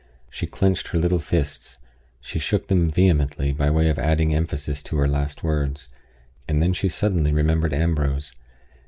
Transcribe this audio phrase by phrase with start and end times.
[0.31, 1.77] She clinched her little fists;
[2.21, 5.89] she shook them vehemently, by way of adding emphasis to her last words;
[6.47, 8.33] and then she suddenly remembered Ambrose.